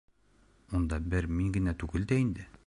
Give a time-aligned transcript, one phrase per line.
[0.79, 2.49] —Унда бер мин генә түгел дә инде.